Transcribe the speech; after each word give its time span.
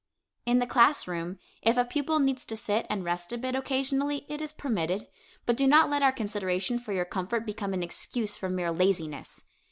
In 0.47 0.57
the 0.57 0.65
classroom, 0.65 1.37
if 1.61 1.77
a 1.77 1.85
pupil 1.85 2.17
needs 2.17 2.43
to 2.45 2.57
sit 2.57 2.87
and 2.89 3.03
rest 3.05 3.31
a 3.31 3.37
bit 3.37 3.53
occasionally 3.53 4.25
it 4.27 4.41
is 4.41 4.51
permitted. 4.51 5.05
But 5.45 5.57
do 5.57 5.67
not 5.67 5.91
let 5.91 6.01
our 6.01 6.11
consideration 6.11 6.79
for 6.79 6.91
your 6.91 7.05
comfort 7.05 7.45
become 7.45 7.71
an 7.75 7.83
excuse 7.83 8.35
for 8.35 8.49
mere 8.49 8.71
laziness! 8.71 9.43